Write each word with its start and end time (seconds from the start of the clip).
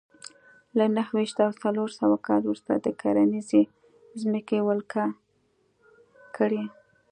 له 0.77 0.85
نهه 0.95 1.11
ویشت 1.15 1.37
او 1.45 1.51
څلور 1.63 1.89
سوه 1.99 2.17
کال 2.27 2.41
وروسته 2.45 2.71
د 2.75 2.87
کرنیزې 3.01 3.63
ځمکې 4.21 4.57
ولکه 4.67 5.03
کړې 6.35 6.63